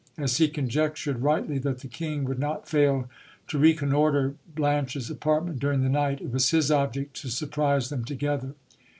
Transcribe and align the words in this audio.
As 0.17 0.37
he 0.37 0.47
conjectured 0.47 1.21
rightly 1.21 1.59
that 1.59 1.81
the 1.81 1.87
king 1.87 2.23
would 2.25 2.39
not 2.39 2.67
fail 2.67 3.07
to 3.47 3.59
reconnoitre 3.59 4.33
Blanche's 4.55 5.11
apartment 5.11 5.59
during 5.59 5.83
the 5.83 5.89
night, 5.89 6.21
it 6.21 6.31
was 6.33 6.49
his 6.49 6.71
object 6.71 7.15
to 7.21 7.29
surprise 7.29 7.89
them 7.89 8.03
together. 8.03 8.55